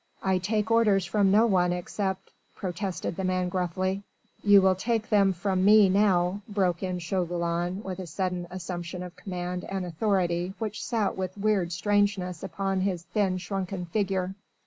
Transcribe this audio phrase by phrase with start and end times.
[0.23, 4.01] "I take orders from no one except..." protested the man gruffly.
[4.43, 9.15] "You will take them from me now," broke in Chauvelin with a sudden assumption of
[9.15, 14.33] command and authority which sat with weird strangeness upon his thin shrunken figure.